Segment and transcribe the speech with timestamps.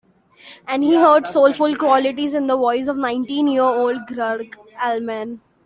[0.67, 5.41] And he heard soulful qualities in the voice of nineteen-year-old Gregg Allman.